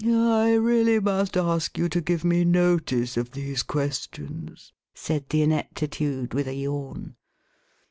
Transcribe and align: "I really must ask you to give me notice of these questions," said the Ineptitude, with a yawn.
"I 0.03 0.53
really 0.55 0.99
must 0.99 1.37
ask 1.37 1.77
you 1.77 1.87
to 1.89 2.01
give 2.01 2.23
me 2.23 2.43
notice 2.43 3.17
of 3.17 3.33
these 3.33 3.61
questions," 3.61 4.73
said 4.95 5.29
the 5.29 5.43
Ineptitude, 5.43 6.33
with 6.33 6.47
a 6.47 6.55
yawn. 6.55 7.17